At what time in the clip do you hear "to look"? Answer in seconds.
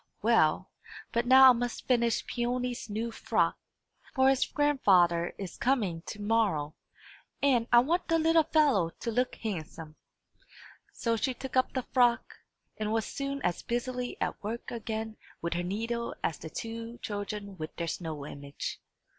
8.99-9.35